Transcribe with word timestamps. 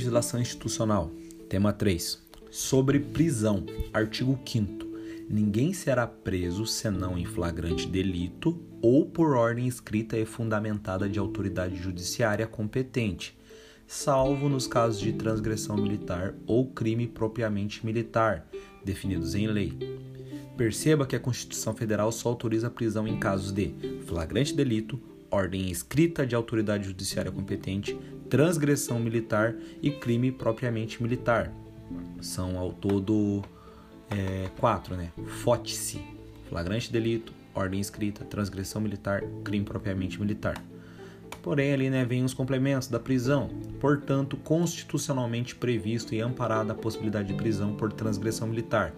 Legislação 0.00 0.40
institucional. 0.40 1.10
Tema 1.46 1.74
3. 1.74 2.26
Sobre 2.50 2.98
prisão. 2.98 3.66
Artigo 3.92 4.40
5 4.46 4.86
Ninguém 5.28 5.74
será 5.74 6.06
preso 6.06 6.64
senão 6.64 7.18
em 7.18 7.26
flagrante 7.26 7.86
delito 7.86 8.58
ou 8.80 9.04
por 9.04 9.36
ordem 9.36 9.68
escrita 9.68 10.16
e 10.16 10.24
fundamentada 10.24 11.06
de 11.06 11.18
autoridade 11.18 11.76
judiciária 11.76 12.46
competente, 12.46 13.38
salvo 13.86 14.48
nos 14.48 14.66
casos 14.66 15.02
de 15.02 15.12
transgressão 15.12 15.76
militar 15.76 16.34
ou 16.46 16.66
crime 16.68 17.06
propriamente 17.06 17.84
militar, 17.84 18.48
definidos 18.82 19.34
em 19.34 19.48
lei. 19.48 19.78
Perceba 20.56 21.06
que 21.06 21.14
a 21.14 21.20
Constituição 21.20 21.76
Federal 21.76 22.10
só 22.10 22.30
autoriza 22.30 22.68
a 22.68 22.70
prisão 22.70 23.06
em 23.06 23.18
casos 23.18 23.52
de 23.52 23.74
flagrante 24.06 24.54
delito, 24.54 24.98
ordem 25.30 25.70
escrita 25.70 26.26
de 26.26 26.34
autoridade 26.34 26.86
judiciária 26.86 27.30
competente, 27.30 27.94
transgressão 28.30 28.98
militar 29.00 29.54
e 29.82 29.90
crime 29.90 30.30
propriamente 30.30 31.02
militar. 31.02 31.52
São 32.20 32.56
ao 32.56 32.72
todo 32.72 33.42
é, 34.08 34.48
quatro, 34.56 34.96
né? 34.96 35.10
Fote-se, 35.42 36.00
flagrante 36.48 36.92
delito, 36.92 37.32
ordem 37.52 37.80
escrita, 37.80 38.24
transgressão 38.24 38.80
militar, 38.80 39.22
crime 39.44 39.64
propriamente 39.64 40.18
militar. 40.20 40.62
Porém, 41.42 41.72
ali 41.72 41.90
né, 41.90 42.04
vem 42.04 42.22
os 42.22 42.34
complementos 42.34 42.86
da 42.86 43.00
prisão. 43.00 43.48
Portanto, 43.80 44.36
constitucionalmente 44.36 45.54
previsto 45.54 46.14
e 46.14 46.20
amparada 46.20 46.72
a 46.72 46.76
possibilidade 46.76 47.28
de 47.28 47.34
prisão 47.34 47.74
por 47.74 47.92
transgressão 47.92 48.46
militar. 48.46 48.92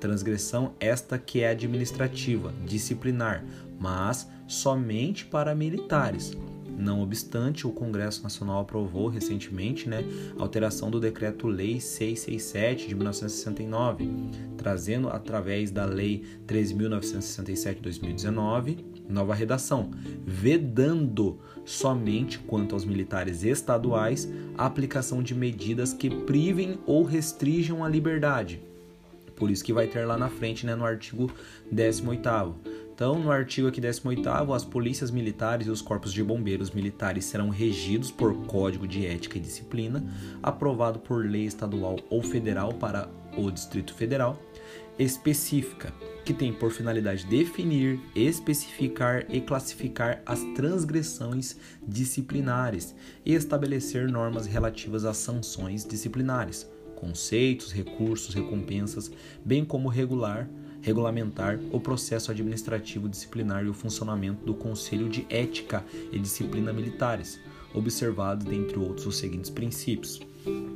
Transgressão 0.00 0.72
esta 0.78 1.18
que 1.18 1.40
é 1.40 1.50
administrativa, 1.50 2.54
disciplinar, 2.64 3.44
mas 3.80 4.30
somente 4.46 5.26
para 5.26 5.54
militares. 5.56 6.36
Não 6.78 7.02
obstante, 7.02 7.66
o 7.66 7.72
Congresso 7.72 8.22
Nacional 8.22 8.60
aprovou 8.60 9.08
recentemente 9.08 9.88
né, 9.88 10.04
a 10.38 10.42
alteração 10.42 10.90
do 10.90 11.00
Decreto-Lei 11.00 11.80
667 11.80 12.88
de 12.88 12.94
1969, 12.94 14.08
trazendo 14.56 15.08
através 15.08 15.72
da 15.72 15.84
Lei 15.84 16.24
13.967 16.46 17.74
de 17.74 17.82
2019 17.82 18.98
nova 19.08 19.34
redação, 19.34 19.90
vedando 20.24 21.40
somente 21.64 22.38
quanto 22.38 22.74
aos 22.74 22.84
militares 22.84 23.42
estaduais 23.42 24.28
a 24.56 24.66
aplicação 24.66 25.22
de 25.22 25.34
medidas 25.34 25.92
que 25.92 26.10
privem 26.10 26.78
ou 26.86 27.02
restringam 27.02 27.82
a 27.82 27.88
liberdade. 27.88 28.60
Por 29.34 29.50
isso 29.50 29.64
que 29.64 29.72
vai 29.72 29.86
ter 29.86 30.04
lá 30.04 30.18
na 30.18 30.28
frente, 30.28 30.66
né, 30.66 30.74
no 30.74 30.84
artigo 30.84 31.30
18º. 31.72 32.54
Então, 32.98 33.16
no 33.16 33.30
artigo 33.30 33.68
aqui 33.68 33.80
18º, 33.80 34.52
as 34.52 34.64
polícias 34.64 35.12
militares 35.12 35.68
e 35.68 35.70
os 35.70 35.80
corpos 35.80 36.12
de 36.12 36.20
bombeiros 36.20 36.72
militares 36.72 37.26
serão 37.26 37.48
regidos 37.48 38.10
por 38.10 38.34
Código 38.46 38.88
de 38.88 39.06
Ética 39.06 39.38
e 39.38 39.40
Disciplina, 39.40 40.04
aprovado 40.42 40.98
por 40.98 41.24
lei 41.24 41.44
estadual 41.44 41.96
ou 42.10 42.24
federal 42.24 42.74
para 42.74 43.08
o 43.36 43.52
Distrito 43.52 43.94
Federal, 43.94 44.36
específica, 44.98 45.94
que 46.24 46.34
tem 46.34 46.52
por 46.52 46.72
finalidade 46.72 47.24
definir, 47.24 48.00
especificar 48.16 49.24
e 49.28 49.40
classificar 49.40 50.20
as 50.26 50.42
transgressões 50.56 51.56
disciplinares 51.86 52.96
e 53.24 53.32
estabelecer 53.32 54.10
normas 54.10 54.44
relativas 54.44 55.04
às 55.04 55.18
sanções 55.18 55.86
disciplinares, 55.86 56.68
conceitos, 56.96 57.70
recursos, 57.70 58.34
recompensas, 58.34 59.08
bem 59.44 59.64
como 59.64 59.88
regular 59.88 60.50
regulamentar 60.82 61.58
o 61.72 61.80
processo 61.80 62.30
administrativo 62.30 63.08
disciplinar 63.08 63.64
e 63.64 63.68
o 63.68 63.74
funcionamento 63.74 64.44
do 64.44 64.54
Conselho 64.54 65.08
de 65.08 65.26
Ética 65.28 65.84
e 66.12 66.18
Disciplina 66.18 66.72
Militares, 66.72 67.40
observados, 67.74 68.46
dentre 68.46 68.78
outros, 68.78 69.06
os 69.06 69.16
seguintes 69.16 69.50
princípios. 69.50 70.20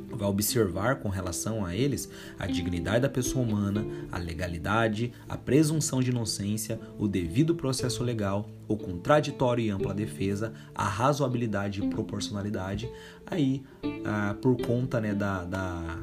Vai 0.09 0.27
observar 0.27 0.99
com 0.99 1.09
relação 1.09 1.65
a 1.65 1.75
eles 1.75 2.09
a 2.37 2.45
dignidade 2.45 3.01
da 3.01 3.09
pessoa 3.09 3.43
humana, 3.43 3.83
a 4.11 4.19
legalidade, 4.19 5.11
a 5.27 5.35
presunção 5.35 6.01
de 6.01 6.11
inocência, 6.11 6.79
o 6.99 7.07
devido 7.07 7.55
processo 7.55 8.03
legal, 8.03 8.47
o 8.67 8.77
contraditório 8.77 9.63
e 9.63 9.71
ampla 9.71 9.93
defesa, 9.93 10.53
a 10.75 10.87
razoabilidade 10.87 11.83
e 11.83 11.89
proporcionalidade. 11.89 12.87
Aí, 13.25 13.63
ah, 14.05 14.35
por 14.39 14.55
conta 14.57 15.01
né, 15.01 15.13
da, 15.13 15.43
da 15.43 15.99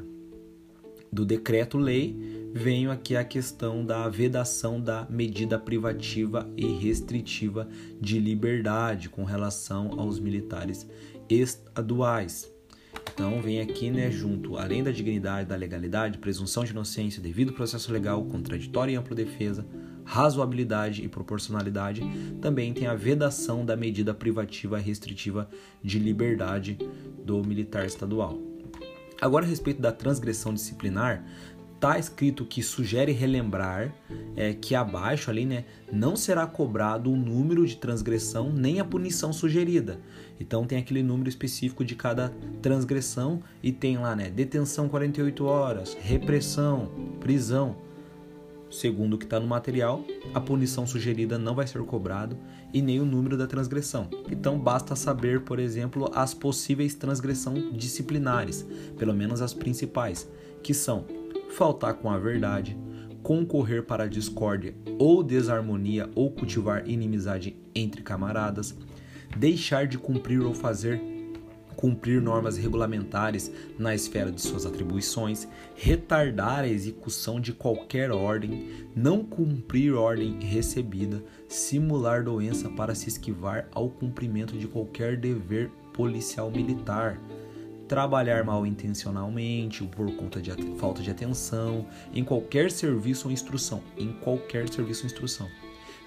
do 1.13 1.25
decreto-lei, 1.25 2.40
venho 2.53 2.91
aqui 2.91 3.17
a 3.17 3.25
questão 3.25 3.85
da 3.85 4.09
vedação 4.09 4.81
da 4.81 5.07
medida 5.09 5.59
privativa 5.59 6.51
e 6.57 6.67
restritiva 6.67 7.69
de 8.01 8.19
liberdade 8.19 9.09
com 9.09 9.25
relação 9.25 9.99
aos 9.99 10.19
militares 10.19 10.89
estaduais. 11.29 12.51
Então 13.13 13.41
vem 13.41 13.61
aqui, 13.61 13.91
né, 13.91 14.11
junto, 14.11 14.57
além 14.57 14.83
da 14.83 14.91
dignidade, 14.91 15.49
da 15.49 15.57
legalidade, 15.57 16.19
presunção 16.19 16.65
de 16.65 16.73
inocência, 16.73 17.23
devido 17.23 17.53
processo 17.53 17.93
legal, 17.93 18.25
contraditória 18.25 18.93
e 18.93 18.97
ampla 18.97 19.15
defesa, 19.15 19.65
razoabilidade 20.05 21.05
e 21.05 21.09
proporcionalidade, 21.09 22.03
também 22.41 22.73
tem 22.73 22.87
a 22.87 22.95
vedação 22.95 23.65
da 23.65 23.77
medida 23.77 24.13
privativa 24.13 24.81
e 24.81 24.83
restritiva 24.83 25.49
de 25.83 25.99
liberdade 25.99 26.79
do 27.25 27.45
militar 27.45 27.87
estadual. 27.87 28.39
Agora, 29.21 29.45
a 29.45 29.49
respeito 29.49 29.83
da 29.83 29.93
transgressão 29.93 30.55
disciplinar, 30.55 31.25
está 31.81 31.99
escrito 31.99 32.45
que 32.45 32.63
sugere 32.63 33.11
relembrar 33.11 33.91
é, 34.37 34.53
que 34.53 34.75
abaixo 34.75 35.31
ali, 35.31 35.47
né, 35.47 35.65
não 35.91 36.15
será 36.15 36.47
cobrado 36.47 37.11
o 37.11 37.17
número 37.17 37.67
de 37.67 37.75
transgressão 37.75 38.53
nem 38.53 38.81
a 38.81 38.85
punição 38.85 39.33
sugerida. 39.33 39.99
Então 40.39 40.67
tem 40.67 40.77
aquele 40.77 41.03
número 41.03 41.31
específico 41.31 41.83
de 41.83 41.97
cada 41.97 42.35
transgressão 42.61 43.43
e 43.63 43.73
tem 43.73 43.97
lá, 43.97 44.15
né, 44.15 44.29
detenção 44.29 44.91
48 44.91 45.43
horas, 45.47 45.97
repressão, 45.99 46.91
prisão. 47.19 47.75
Segundo 48.71 49.15
o 49.15 49.19
que 49.19 49.25
está 49.25 49.41
no 49.41 49.47
material, 49.47 50.05
a 50.35 50.41
punição 50.41 50.87
sugerida 50.87 51.39
não 51.39 51.55
vai 51.55 51.67
ser 51.67 51.83
cobrado 51.83 52.37
e 52.75 52.83
nem 52.83 53.01
o 53.01 53.07
número 53.07 53.39
da 53.39 53.47
transgressão. 53.47 54.07
Então 54.31 54.59
basta 54.59 54.95
saber, 54.95 55.41
por 55.41 55.59
exemplo, 55.59 56.11
as 56.15 56.35
possíveis 56.35 56.95
transgressões 56.95 57.73
disciplinares, 57.73 58.67
pelo 58.99 59.15
menos 59.15 59.41
as 59.41 59.55
principais, 59.55 60.29
que 60.63 60.75
são 60.75 61.07
faltar 61.51 61.95
com 61.95 62.11
a 62.11 62.19
verdade, 62.19 62.77
concorrer 63.23 63.83
para 63.85 64.05
a 64.05 64.09
discórdia 64.09 64.75
ou 64.99 65.23
desarmonia 65.23 66.09
ou 66.15 66.31
cultivar 66.31 66.89
inimizade 66.89 67.57
entre 67.75 68.03
camaradas, 68.03 68.75
deixar 69.37 69.87
de 69.87 69.99
cumprir 69.99 70.41
ou 70.41 70.55
fazer 70.55 71.01
cumprir 71.81 72.21
normas 72.21 72.59
regulamentares 72.59 73.51
na 73.79 73.95
esfera 73.95 74.31
de 74.31 74.43
suas 74.43 74.67
atribuições, 74.67 75.49
retardar 75.75 76.61
a 76.61 76.69
execução 76.69 77.41
de 77.41 77.55
qualquer 77.55 78.11
ordem, 78.11 78.69
não 78.95 79.25
cumprir 79.25 79.95
ordem 79.95 80.39
recebida, 80.41 81.25
simular 81.49 82.23
doença 82.23 82.69
para 82.69 82.95
se 82.95 83.09
esquivar 83.09 83.67
ao 83.73 83.89
cumprimento 83.89 84.59
de 84.59 84.69
qualquer 84.69 85.17
dever 85.17 85.71
policial 85.95 86.51
militar 86.51 87.19
trabalhar 87.91 88.45
mal 88.45 88.65
intencionalmente, 88.65 89.83
por 89.83 90.15
conta 90.15 90.41
de 90.41 90.53
falta 90.79 91.03
de 91.03 91.11
atenção, 91.11 91.85
em 92.15 92.23
qualquer 92.23 92.71
serviço 92.71 93.27
ou 93.27 93.33
instrução, 93.33 93.83
em 93.99 94.13
qualquer 94.13 94.69
serviço 94.69 95.01
ou 95.01 95.07
instrução. 95.07 95.49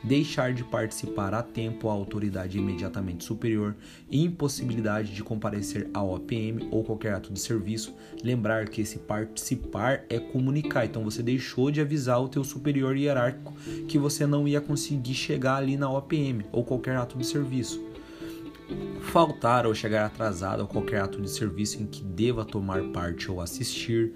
Deixar 0.02 0.54
de 0.54 0.64
participar 0.64 1.34
a 1.34 1.44
tempo 1.44 1.90
à 1.90 1.92
autoridade 1.92 2.58
imediatamente 2.58 3.26
superior, 3.26 3.76
impossibilidade 4.10 5.14
de 5.14 5.22
comparecer 5.26 5.90
ao 5.94 6.14
OPM 6.14 6.70
ou 6.72 6.86
qualquer 6.86 7.16
ato 7.16 7.34
de 7.34 7.40
serviço. 7.42 7.94
Lembrar 8.24 8.70
que 8.70 8.80
esse 8.80 9.00
participar 9.00 10.06
é 10.10 10.20
comunicar, 10.20 10.86
então 10.86 11.04
você 11.04 11.22
deixou 11.22 11.70
de 11.70 11.82
avisar 11.82 12.22
o 12.22 12.30
teu 12.30 12.46
superior 12.46 12.96
hierárquico 12.96 13.54
que 13.90 14.00
você 14.00 14.26
não 14.26 14.48
ia 14.48 14.62
conseguir 14.62 15.16
chegar 15.16 15.58
ali 15.58 15.76
na 15.76 15.92
OPM 15.92 16.46
ou 16.50 16.64
qualquer 16.64 16.96
ato 16.96 17.18
de 17.18 17.26
serviço 17.26 17.93
faltar 19.02 19.66
ou 19.66 19.76
chegar 19.76 20.06
atrasado 20.06 20.64
a 20.64 20.68
qualquer 20.68 21.02
ato 21.02 21.22
de 21.22 21.30
serviço 21.30 21.82
em 21.82 21.86
que 21.86 22.04
deva 22.04 22.46
tomar 22.46 22.82
parte 22.92 23.30
ou 23.30 23.42
assistir, 23.42 24.14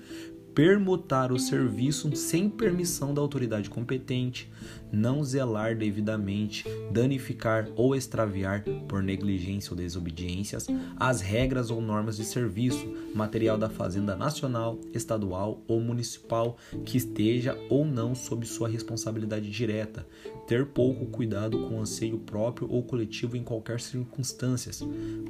permutar 0.57 1.31
o 1.31 1.37
serviço 1.37 2.15
sem 2.15 2.49
permissão 2.49 3.13
da 3.13 3.21
autoridade 3.21 3.69
competente, 3.69 4.51
não 4.91 5.23
zelar 5.23 5.77
devidamente, 5.77 6.65
danificar 6.91 7.69
ou 7.75 7.95
extraviar 7.95 8.63
por 8.89 9.03
negligência 9.03 9.69
ou 9.69 9.77
desobediências 9.77 10.65
as 10.99 11.21
regras 11.21 11.69
ou 11.69 11.79
normas 11.79 12.17
de 12.17 12.25
serviço, 12.25 12.91
material 13.13 13.55
da 13.55 13.69
Fazenda 13.69 14.15
Nacional, 14.15 14.79
Estadual 14.95 15.61
ou 15.67 15.79
Municipal 15.79 16.57
que 16.83 16.97
esteja 16.97 17.55
ou 17.69 17.85
não 17.85 18.15
sob 18.15 18.43
sua 18.47 18.67
responsabilidade 18.67 19.51
direta, 19.51 20.07
ter 20.47 20.65
pouco 20.65 21.05
cuidado 21.05 21.67
com 21.67 21.77
o 21.77 21.81
anseio 21.81 22.17
próprio 22.17 22.67
ou 22.67 22.81
coletivo 22.81 23.37
em 23.37 23.43
qualquer 23.43 23.79
circunstância, 23.79 24.71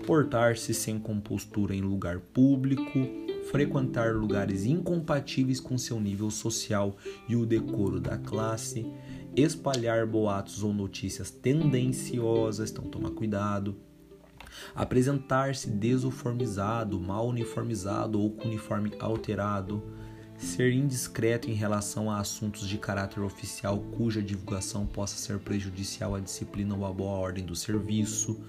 portar-se 0.05 0.73
sem 0.73 0.97
compostura 0.97 1.75
em 1.75 1.81
lugar 1.81 2.17
público, 2.17 3.27
frequentar 3.51 4.13
lugares 4.13 4.65
incompatíveis 4.65 5.59
com 5.59 5.77
seu 5.77 5.99
nível 5.99 6.29
social 6.29 6.97
e 7.27 7.35
o 7.35 7.45
decoro 7.45 7.99
da 7.99 8.17
classe, 8.17 8.85
espalhar 9.35 10.05
boatos 10.05 10.63
ou 10.63 10.73
notícias 10.73 11.31
tendenciosas, 11.31 12.71
então 12.71 12.85
toma 12.85 13.11
cuidado, 13.11 13.75
apresentar-se 14.75 15.69
desuniformizado, 15.69 16.99
mal 16.99 17.27
uniformizado 17.27 18.19
ou 18.19 18.31
com 18.31 18.47
uniforme 18.47 18.91
alterado, 18.99 19.83
ser 20.37 20.71
indiscreto 20.71 21.49
em 21.49 21.53
relação 21.53 22.11
a 22.11 22.19
assuntos 22.19 22.67
de 22.67 22.77
caráter 22.77 23.21
oficial 23.21 23.79
cuja 23.97 24.21
divulgação 24.21 24.85
possa 24.85 25.17
ser 25.17 25.39
prejudicial 25.39 26.13
à 26.13 26.19
disciplina 26.19 26.75
ou 26.75 26.85
à 26.85 26.93
boa 26.93 27.17
ordem 27.17 27.43
do 27.43 27.55
serviço, 27.55 28.39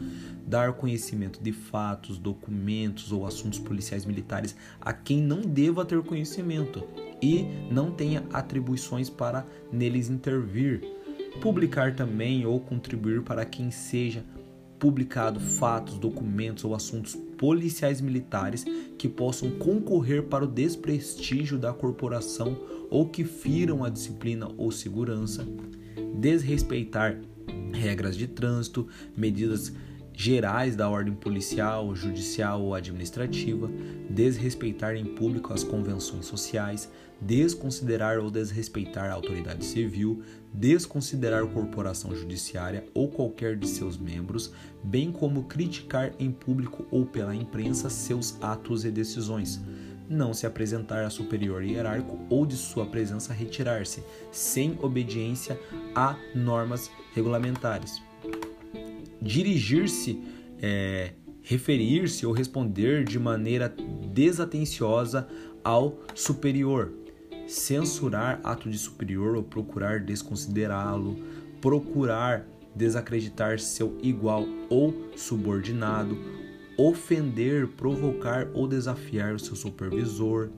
dar 0.46 0.74
conhecimento 0.74 1.42
de 1.42 1.50
fatos, 1.50 2.18
documentos 2.18 3.10
ou 3.10 3.26
assuntos 3.26 3.58
policiais 3.58 4.04
militares 4.04 4.54
a 4.80 4.92
quem 4.92 5.22
não 5.22 5.40
deva 5.40 5.84
ter 5.84 6.02
conhecimento 6.02 6.86
e 7.22 7.46
não 7.70 7.90
tenha 7.90 8.22
atribuições 8.32 9.08
para 9.08 9.46
neles 9.72 10.10
intervir, 10.10 10.82
publicar 11.40 11.96
também 11.96 12.44
ou 12.44 12.60
contribuir 12.60 13.22
para 13.22 13.44
quem 13.44 13.70
seja 13.70 14.24
publicado 14.78 15.40
fatos, 15.40 15.98
documentos 15.98 16.64
ou 16.64 16.74
assuntos 16.74 17.16
policiais 17.38 18.00
militares 18.00 18.64
que 18.98 19.08
possam 19.08 19.52
concorrer 19.52 20.24
para 20.24 20.44
o 20.44 20.48
desprestígio 20.48 21.56
da 21.56 21.72
corporação 21.72 22.58
ou 22.90 23.08
que 23.08 23.24
firam 23.24 23.84
a 23.84 23.88
disciplina 23.88 24.50
ou 24.58 24.70
segurança, 24.70 25.46
desrespeitar 26.20 27.20
regras 27.72 28.16
de 28.16 28.26
trânsito, 28.26 28.86
medidas 29.16 29.72
gerais 30.18 30.74
da 30.74 30.90
ordem 30.90 31.14
policial, 31.14 31.94
judicial 31.94 32.60
ou 32.60 32.74
administrativa, 32.74 33.70
desrespeitar 34.10 34.96
em 34.96 35.04
público 35.04 35.54
as 35.54 35.62
convenções 35.62 36.26
sociais, 36.26 36.90
desconsiderar 37.20 38.18
ou 38.18 38.28
desrespeitar 38.28 39.12
a 39.12 39.14
autoridade 39.14 39.64
civil, 39.64 40.20
desconsiderar 40.52 41.44
a 41.44 41.46
corporação 41.46 42.16
judiciária 42.16 42.84
ou 42.92 43.08
qualquer 43.08 43.56
de 43.56 43.68
seus 43.68 43.96
membros, 43.96 44.52
bem 44.82 45.12
como 45.12 45.44
criticar 45.44 46.12
em 46.18 46.32
público 46.32 46.84
ou 46.90 47.06
pela 47.06 47.32
imprensa 47.32 47.88
seus 47.88 48.36
atos 48.42 48.84
e 48.84 48.90
decisões. 48.90 49.60
Não 50.10 50.34
se 50.34 50.48
apresentar 50.48 51.04
a 51.04 51.10
superior 51.10 51.62
hierárquico 51.62 52.18
ou 52.28 52.44
de 52.44 52.56
sua 52.56 52.86
presença 52.86 53.32
retirar-se, 53.32 54.02
sem 54.32 54.76
obediência 54.82 55.56
a 55.94 56.16
normas 56.34 56.90
regulamentares 57.14 58.07
dirigir-se, 59.20 60.20
é, 60.60 61.12
referir-se 61.42 62.26
ou 62.26 62.32
responder 62.32 63.04
de 63.04 63.18
maneira 63.18 63.74
desatenciosa 64.12 65.28
ao 65.64 65.98
superior, 66.14 66.92
censurar 67.46 68.40
ato 68.44 68.70
de 68.70 68.78
superior 68.78 69.36
ou 69.36 69.42
procurar 69.42 70.00
desconsiderá-lo, 70.00 71.16
procurar 71.60 72.46
desacreditar 72.74 73.58
seu 73.58 73.96
igual 74.02 74.46
ou 74.68 75.10
subordinado, 75.16 76.16
ofender, 76.76 77.66
provocar 77.66 78.48
ou 78.54 78.68
desafiar 78.68 79.34
o 79.34 79.38
seu 79.38 79.56
supervisor, 79.56 80.50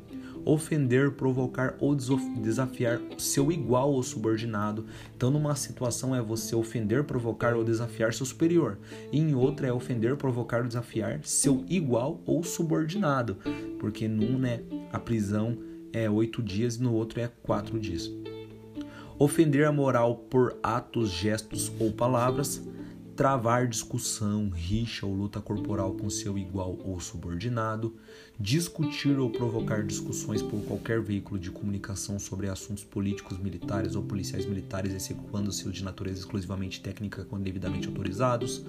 ofender, 0.44 1.12
provocar 1.12 1.76
ou 1.80 1.94
desafiar 1.94 3.00
seu 3.18 3.50
igual 3.50 3.92
ou 3.92 4.02
subordinado. 4.02 4.86
Então, 5.16 5.30
numa 5.30 5.54
situação 5.54 6.14
é 6.14 6.22
você 6.22 6.54
ofender, 6.54 7.04
provocar 7.04 7.54
ou 7.54 7.64
desafiar 7.64 8.12
seu 8.12 8.26
superior, 8.26 8.78
e 9.12 9.18
em 9.18 9.34
outra 9.34 9.66
é 9.66 9.72
ofender, 9.72 10.16
provocar 10.16 10.62
ou 10.62 10.66
desafiar 10.66 11.20
seu 11.24 11.64
igual 11.68 12.20
ou 12.26 12.42
subordinado, 12.42 13.36
porque 13.78 14.08
num, 14.08 14.38
né, 14.38 14.60
a 14.92 14.98
prisão 14.98 15.58
é 15.92 16.08
oito 16.08 16.42
dias 16.42 16.76
e 16.76 16.82
no 16.82 16.94
outro 16.94 17.20
é 17.20 17.30
quatro 17.42 17.78
dias. 17.78 18.10
Ofender 19.18 19.66
a 19.66 19.72
moral 19.72 20.14
por 20.14 20.56
atos, 20.62 21.10
gestos 21.10 21.70
ou 21.78 21.92
palavras 21.92 22.62
travar 23.20 23.68
discussão, 23.68 24.48
rixa 24.48 25.04
ou 25.04 25.14
luta 25.14 25.42
corporal 25.42 25.92
com 25.92 26.08
seu 26.08 26.38
igual 26.38 26.78
ou 26.82 26.98
subordinado, 26.98 27.94
discutir 28.38 29.18
ou 29.18 29.28
provocar 29.28 29.82
discussões 29.82 30.40
por 30.40 30.64
qualquer 30.64 31.02
veículo 31.02 31.38
de 31.38 31.50
comunicação 31.50 32.18
sobre 32.18 32.48
assuntos 32.48 32.82
políticos, 32.82 33.36
militares 33.36 33.94
ou 33.94 34.02
policiais 34.02 34.46
militares, 34.46 34.94
execuando-se 34.94 35.70
de 35.70 35.84
natureza 35.84 36.20
exclusivamente 36.20 36.80
técnica 36.80 37.26
quando 37.28 37.42
devidamente 37.42 37.88
autorizados, 37.88 38.64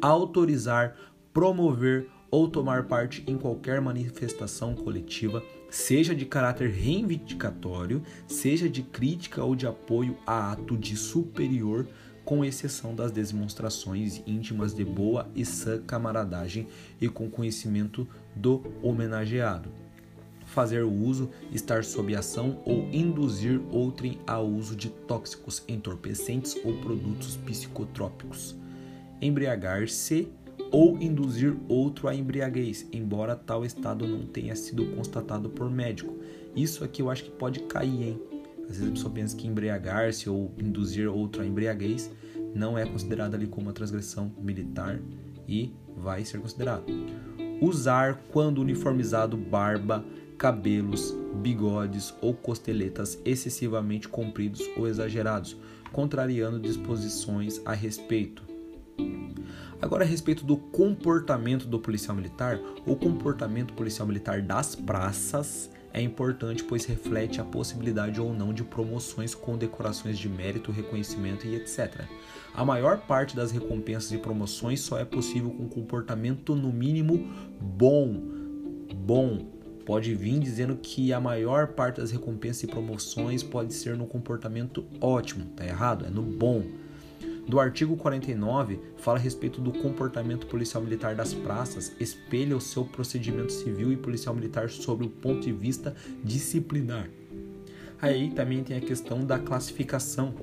autorizar, 0.00 0.96
promover 1.32 2.08
ou 2.28 2.48
tomar 2.48 2.88
parte 2.88 3.22
em 3.28 3.38
qualquer 3.38 3.80
manifestação 3.80 4.74
coletiva, 4.74 5.44
seja 5.70 6.12
de 6.12 6.26
caráter 6.26 6.70
reivindicatório, 6.70 8.02
seja 8.26 8.68
de 8.68 8.82
crítica 8.82 9.44
ou 9.44 9.54
de 9.54 9.64
apoio 9.64 10.18
a 10.26 10.50
ato 10.50 10.76
de 10.76 10.96
superior 10.96 11.86
com 12.24 12.44
exceção 12.44 12.94
das 12.94 13.10
demonstrações 13.10 14.22
íntimas 14.26 14.74
de 14.74 14.84
boa 14.84 15.28
e 15.34 15.44
sã 15.44 15.80
camaradagem 15.82 16.66
e 17.00 17.08
com 17.08 17.30
conhecimento 17.30 18.06
do 18.34 18.62
homenageado. 18.82 19.70
Fazer 20.46 20.82
uso, 20.82 21.30
estar 21.50 21.82
sob 21.82 22.14
ação 22.14 22.60
ou 22.64 22.88
induzir 22.92 23.60
outrem 23.70 24.18
ao 24.26 24.46
uso 24.46 24.76
de 24.76 24.88
tóxicos, 24.88 25.62
entorpecentes 25.66 26.56
ou 26.64 26.74
produtos 26.78 27.36
psicotrópicos. 27.38 28.54
Embriagar-se 29.20 30.28
ou 30.70 30.98
induzir 31.00 31.56
outro 31.68 32.08
à 32.08 32.14
embriaguez, 32.14 32.86
embora 32.92 33.36
tal 33.36 33.64
estado 33.64 34.06
não 34.06 34.26
tenha 34.26 34.54
sido 34.56 34.86
constatado 34.94 35.48
por 35.48 35.70
médico. 35.70 36.16
Isso 36.54 36.84
aqui 36.84 37.00
eu 37.00 37.10
acho 37.10 37.24
que 37.24 37.30
pode 37.30 37.60
cair, 37.60 38.02
hein? 38.02 38.22
Às 38.68 38.76
vezes 38.76 38.88
a 38.88 38.92
pessoa 38.92 39.12
pensa 39.12 39.36
que 39.36 39.46
embriagar-se 39.46 40.28
ou 40.28 40.54
induzir 40.58 41.08
outro 41.08 41.42
a 41.42 41.46
embriaguez 41.46 42.10
não 42.54 42.76
é 42.76 42.84
considerado 42.84 43.34
ali 43.34 43.46
como 43.46 43.66
uma 43.66 43.72
transgressão 43.72 44.32
militar 44.38 45.00
e 45.48 45.72
vai 45.96 46.24
ser 46.24 46.38
considerado. 46.38 46.84
Usar 47.60 48.22
quando 48.32 48.60
uniformizado 48.60 49.36
barba, 49.36 50.04
cabelos, 50.36 51.14
bigodes 51.40 52.14
ou 52.20 52.34
costeletas 52.34 53.18
excessivamente 53.24 54.08
compridos 54.08 54.60
ou 54.76 54.88
exagerados, 54.88 55.56
contrariando 55.92 56.58
disposições 56.58 57.60
a 57.64 57.72
respeito. 57.72 58.42
Agora, 59.80 60.04
a 60.04 60.06
respeito 60.06 60.44
do 60.44 60.56
comportamento 60.56 61.66
do 61.66 61.78
policial 61.78 62.16
militar, 62.16 62.58
o 62.86 62.94
comportamento 62.94 63.74
policial 63.74 64.06
militar 64.06 64.40
das 64.40 64.74
praças 64.74 65.70
é 65.92 66.00
importante 66.00 66.64
pois 66.64 66.84
reflete 66.84 67.40
a 67.40 67.44
possibilidade 67.44 68.20
ou 68.20 68.32
não 68.32 68.52
de 68.52 68.64
promoções 68.64 69.34
com 69.34 69.56
decorações 69.56 70.18
de 70.18 70.28
mérito, 70.28 70.72
reconhecimento 70.72 71.46
e 71.46 71.54
etc. 71.54 72.02
A 72.54 72.64
maior 72.64 72.98
parte 72.98 73.36
das 73.36 73.50
recompensas 73.50 74.12
e 74.12 74.18
promoções 74.18 74.80
só 74.80 74.98
é 74.98 75.04
possível 75.04 75.50
com 75.50 75.68
comportamento 75.68 76.54
no 76.54 76.72
mínimo 76.72 77.28
bom. 77.60 78.20
Bom. 78.94 79.52
Pode 79.84 80.14
vir 80.14 80.38
dizendo 80.38 80.76
que 80.76 81.12
a 81.12 81.20
maior 81.20 81.68
parte 81.68 82.00
das 82.00 82.12
recompensas 82.12 82.62
e 82.62 82.66
promoções 82.68 83.42
pode 83.42 83.74
ser 83.74 83.96
no 83.96 84.06
comportamento 84.06 84.84
ótimo. 85.00 85.46
Tá 85.56 85.66
errado? 85.66 86.06
É 86.06 86.10
no 86.10 86.22
bom 86.22 86.62
do 87.46 87.58
artigo 87.58 87.96
49 87.96 88.78
fala 88.96 89.18
a 89.18 89.20
respeito 89.20 89.60
do 89.60 89.72
comportamento 89.72 90.46
policial 90.46 90.82
militar 90.82 91.14
das 91.14 91.34
praças, 91.34 91.92
espelha 91.98 92.56
o 92.56 92.60
seu 92.60 92.84
procedimento 92.84 93.52
civil 93.52 93.92
e 93.92 93.96
policial 93.96 94.34
militar 94.34 94.70
sobre 94.70 95.06
o 95.06 95.10
ponto 95.10 95.40
de 95.40 95.52
vista 95.52 95.94
disciplinar. 96.24 97.08
Aí 98.00 98.30
também 98.30 98.64
tem 98.64 98.76
a 98.76 98.80
questão 98.80 99.24
da 99.24 99.38
classificação, 99.38 100.34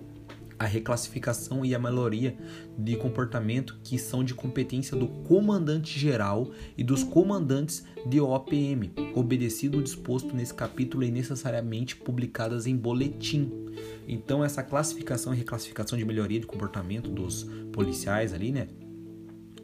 a 0.58 0.66
reclassificação 0.66 1.66
e 1.66 1.74
a 1.74 1.80
melhoria 1.80 2.38
de 2.78 2.96
comportamento 2.98 3.80
que 3.84 3.98
são 3.98 4.24
de 4.24 4.34
competência 4.34 4.96
do 4.96 5.08
comandante 5.08 5.98
geral 5.98 6.52
e 6.78 6.84
dos 6.84 7.04
comandantes 7.04 7.86
de 8.06 8.20
OPM, 8.20 8.92
obedecido 9.16 9.80
o 9.80 9.84
disposto 9.84 10.36
nesse 10.36 10.54
capítulo 10.54 11.04
e 11.04 11.12
necessariamente 11.12 11.96
publicadas 11.96 12.68
em 12.68 12.76
boletim. 12.76 13.69
Então 14.08 14.44
essa 14.44 14.64
classificação 14.64 15.34
e 15.34 15.38
reclassificação 15.38 15.98
de 15.98 16.06
melhoria 16.06 16.40
de 16.40 16.48
comportamento 16.48 17.10
dos 17.10 17.44
policiais 17.72 18.34
ali, 18.34 18.52
né, 18.52 18.68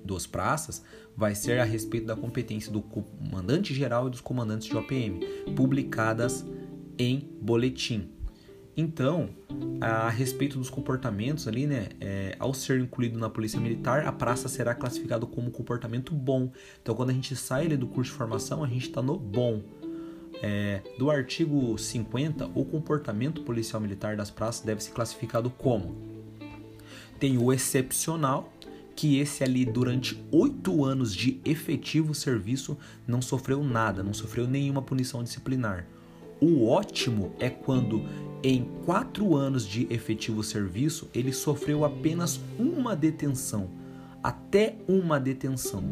dos 0.03 0.27
praças, 0.27 0.83
vai 1.17 1.33
ser 1.33 1.59
a 1.59 1.63
respeito 1.63 2.05
da 2.05 2.15
competência 2.15 2.71
do 2.71 2.81
comandante 2.81 3.73
geral 3.73 4.07
e 4.07 4.11
dos 4.11 4.21
comandantes 4.21 4.67
de 4.67 4.75
OPM, 4.75 5.19
publicadas 5.55 6.45
em 6.97 7.29
boletim. 7.41 8.11
Então, 8.77 9.29
a 9.79 10.09
respeito 10.09 10.57
dos 10.57 10.69
comportamentos 10.69 11.47
ali, 11.47 11.65
né, 11.65 11.87
é, 12.01 12.35
ao 12.37 12.53
ser 12.53 12.81
incluído 12.81 13.17
na 13.17 13.29
polícia 13.29 13.59
militar, 13.59 14.05
a 14.05 14.11
praça 14.11 14.49
será 14.49 14.75
classificado 14.75 15.25
como 15.25 15.49
comportamento 15.49 16.13
bom. 16.13 16.51
Então, 16.81 16.93
quando 16.93 17.11
a 17.11 17.13
gente 17.13 17.35
sai 17.37 17.65
ali 17.65 17.77
do 17.77 17.87
curso 17.87 18.11
de 18.11 18.17
formação, 18.17 18.63
a 18.63 18.67
gente 18.67 18.87
está 18.87 19.01
no 19.01 19.17
bom. 19.17 19.61
É, 20.43 20.81
do 20.97 21.09
artigo 21.09 21.77
50, 21.77 22.49
o 22.53 22.65
comportamento 22.65 23.41
policial 23.41 23.81
militar 23.81 24.15
das 24.15 24.29
praças 24.29 24.63
deve 24.63 24.83
ser 24.83 24.91
classificado 24.91 25.49
como 25.49 26.15
tem 27.19 27.37
o 27.37 27.51
excepcional, 27.51 28.51
que 28.95 29.19
esse 29.19 29.43
ali 29.43 29.65
durante 29.65 30.23
oito 30.31 30.85
anos 30.85 31.13
de 31.13 31.39
efetivo 31.43 32.13
serviço 32.13 32.77
não 33.05 33.21
sofreu 33.21 33.63
nada, 33.63 34.01
não 34.01 34.13
sofreu 34.13 34.47
nenhuma 34.47 34.81
punição 34.81 35.23
disciplinar. 35.23 35.85
O 36.39 36.67
ótimo 36.67 37.33
é 37.39 37.49
quando, 37.49 38.03
em 38.43 38.63
quatro 38.85 39.35
anos 39.35 39.65
de 39.67 39.87
efetivo 39.89 40.43
serviço, 40.43 41.09
ele 41.13 41.33
sofreu 41.33 41.83
apenas 41.83 42.39
uma 42.57 42.95
detenção. 42.95 43.69
até 44.23 44.75
uma 44.87 45.19
detenção. 45.19 45.83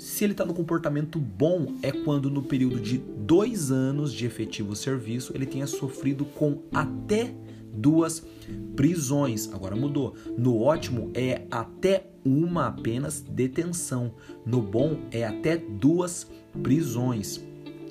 Se 0.00 0.24
ele 0.24 0.32
está 0.32 0.46
no 0.46 0.54
comportamento 0.54 1.18
bom, 1.18 1.74
é 1.82 1.92
quando 1.92 2.30
no 2.30 2.42
período 2.42 2.80
de 2.80 2.96
dois 2.96 3.70
anos 3.70 4.14
de 4.14 4.24
efetivo 4.24 4.74
serviço 4.74 5.30
ele 5.34 5.44
tenha 5.44 5.66
sofrido 5.66 6.24
com 6.24 6.62
até 6.72 7.34
duas 7.70 8.26
prisões. 8.74 9.52
Agora 9.52 9.76
mudou. 9.76 10.14
No 10.38 10.58
ótimo 10.58 11.10
é 11.12 11.42
até 11.50 12.06
uma 12.24 12.68
apenas 12.68 13.20
detenção. 13.20 14.14
No 14.46 14.62
bom 14.62 15.02
é 15.10 15.26
até 15.26 15.58
duas 15.58 16.26
prisões. 16.62 17.38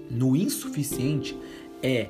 No 0.10 0.36
insuficiente 0.36 1.38
é 1.84 2.10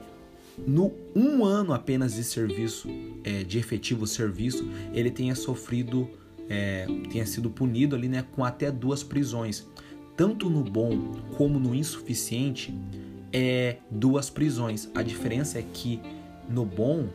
no 0.66 0.94
um 1.14 1.44
ano 1.44 1.74
apenas 1.74 2.14
de 2.14 2.24
serviço, 2.24 2.88
é, 3.22 3.44
de 3.44 3.60
efetivo 3.60 4.08
serviço, 4.08 4.66
ele 4.94 5.12
tenha 5.12 5.36
sofrido, 5.36 6.10
é, 6.48 6.88
tenha 7.12 7.26
sido 7.26 7.50
punido 7.50 7.98
ali, 7.98 8.08
né, 8.08 8.26
com 8.34 8.46
até 8.46 8.72
duas 8.72 9.04
prisões. 9.04 9.68
Tanto 10.20 10.50
no 10.50 10.62
bom 10.62 11.14
como 11.38 11.58
no 11.58 11.74
insuficiente 11.74 12.78
é 13.32 13.78
duas 13.90 14.30
prisões. 14.30 14.92
A 14.94 15.02
diferença 15.02 15.58
é 15.58 15.62
que 15.62 16.02
no 16.50 16.66
bom 16.66 17.08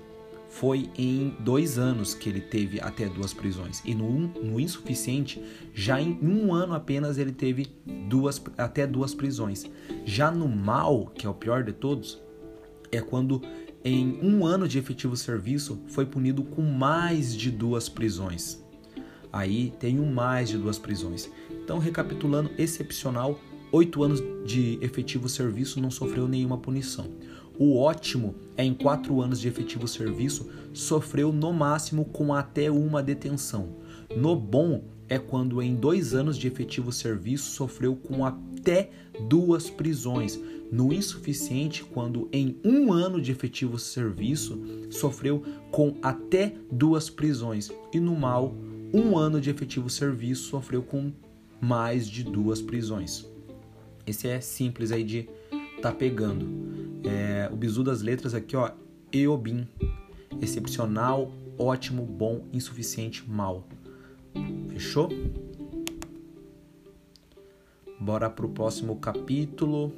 foi 0.49 0.89
em 0.97 1.37
dois 1.41 1.79
anos 1.79 2.15
que 2.15 2.31
ele 2.31 2.41
teve 2.41 2.81
até 2.81 3.07
duas 3.07 3.35
prisões. 3.35 3.83
E 3.85 3.95
no, 3.95 4.09
no 4.11 4.59
insuficiente, 4.59 5.39
já 5.75 6.01
em 6.01 6.19
um 6.23 6.55
ano 6.55 6.73
apenas 6.73 7.19
ele 7.19 7.33
teve 7.33 7.67
duas, 8.09 8.43
até 8.57 8.87
duas 8.87 9.13
prisões. 9.13 9.67
Já 10.07 10.31
no 10.31 10.49
mal, 10.49 11.13
que 11.15 11.27
é 11.27 11.29
o 11.29 11.35
pior 11.35 11.63
de 11.63 11.75
todos, 11.75 12.23
é 12.91 13.03
quando 13.03 13.43
em 13.85 14.19
um 14.23 14.47
ano 14.47 14.67
de 14.67 14.79
efetivo 14.79 15.15
serviço 15.15 15.79
foi 15.89 16.07
punido 16.07 16.43
com 16.43 16.63
mais 16.63 17.37
de 17.37 17.51
duas 17.51 17.87
prisões. 17.87 18.65
Aí 19.31 19.75
tem 19.81 19.99
um 19.99 20.11
mais 20.11 20.49
de 20.49 20.57
duas 20.57 20.79
prisões. 20.79 21.29
Então, 21.65 21.79
recapitulando, 21.79 22.51
excepcional, 22.59 23.41
oito 23.73 24.03
anos 24.03 24.23
de 24.45 24.79
efetivo 24.83 25.31
serviço 25.31 25.81
não 25.81 25.91
sofreu 25.91 26.29
nenhuma 26.29 26.59
punição. 26.59 27.11
O 27.59 27.79
ótimo 27.79 28.35
é 28.57 28.65
em 28.65 28.75
quatro 28.75 29.23
anos 29.23 29.41
de 29.41 29.49
efetivo 29.49 29.89
serviço, 29.89 30.47
sofreu 30.75 31.33
no 31.33 31.53
máximo 31.55 32.05
com 32.05 32.35
até 32.35 32.71
uma 32.71 33.03
detenção. 33.03 33.77
No 34.15 34.37
bom 34.37 34.85
é 35.09 35.19
quando 35.19 35.63
em 35.63 35.75
dois 35.75 36.15
anos 36.15 36.37
de 36.37 36.49
efetivo 36.49 36.93
serviço 36.93 37.51
sofreu 37.53 37.97
com 37.97 38.27
até 38.27 38.91
duas 39.29 39.71
prisões. 39.71 40.39
No 40.71 40.93
insuficiente, 40.93 41.83
quando 41.83 42.29
em 42.31 42.59
um 42.63 42.93
ano 42.93 43.23
de 43.23 43.33
efetivo 43.33 43.79
serviço 43.79 44.61
sofreu 44.91 45.43
com 45.71 45.97
até 46.03 46.55
duas 46.71 47.09
prisões. 47.09 47.71
E 47.93 48.01
no 48.01 48.15
mal, 48.15 48.55
um 48.93 49.17
ano 49.17 49.41
de 49.41 49.51
efetivo 49.51 49.89
serviço 49.89 50.51
sofreu 50.51 50.83
com 50.83 51.13
mais 51.65 52.07
de 52.07 52.23
duas 52.23 52.61
prisões. 52.61 53.27
Esse 54.07 54.29
é 54.29 54.41
simples 54.41 54.93
aí 54.93 55.03
de 55.03 55.29
tá 55.81 55.91
pegando. 55.91 56.47
É, 57.05 57.49
o 57.51 57.57
bizu 57.57 57.83
das 57.83 58.03
letras 58.03 58.35
aqui, 58.35 58.55
ó, 58.55 58.71
Eobim. 59.11 59.67
Excepcional, 60.43 61.33
ótimo, 61.59 62.05
bom, 62.05 62.47
insuficiente, 62.53 63.25
mal. 63.29 63.67
Fechou? 64.69 65.09
Bora 67.99 68.29
pro 68.29 68.49
próximo 68.49 68.97
capítulo. 68.97 69.93